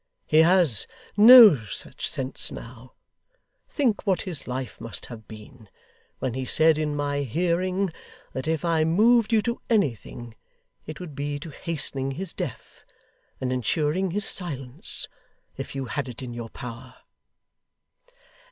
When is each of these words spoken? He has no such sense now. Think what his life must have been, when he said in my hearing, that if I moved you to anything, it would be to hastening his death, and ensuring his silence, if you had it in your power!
He 0.25 0.39
has 0.39 0.87
no 1.15 1.63
such 1.65 2.09
sense 2.09 2.51
now. 2.51 2.93
Think 3.69 4.07
what 4.07 4.23
his 4.23 4.47
life 4.47 4.81
must 4.81 5.05
have 5.05 5.27
been, 5.27 5.69
when 6.17 6.33
he 6.33 6.43
said 6.43 6.79
in 6.79 6.95
my 6.95 7.19
hearing, 7.21 7.93
that 8.33 8.47
if 8.47 8.65
I 8.65 8.83
moved 8.83 9.31
you 9.31 9.43
to 9.43 9.61
anything, 9.69 10.33
it 10.87 10.99
would 10.99 11.13
be 11.13 11.37
to 11.41 11.51
hastening 11.51 12.09
his 12.09 12.33
death, 12.33 12.83
and 13.39 13.53
ensuring 13.53 14.09
his 14.09 14.25
silence, 14.25 15.07
if 15.55 15.75
you 15.75 15.85
had 15.85 16.09
it 16.09 16.23
in 16.23 16.33
your 16.33 16.49
power! 16.49 16.95